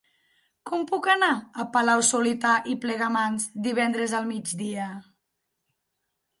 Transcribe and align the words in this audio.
Com 0.69 0.85
puc 0.91 1.09
anar 1.13 1.29
a 1.63 1.65
Palau-solità 1.75 2.55
i 2.73 2.75
Plegamans 2.87 3.47
divendres 3.69 4.19
al 4.23 4.29
migdia? 4.33 4.91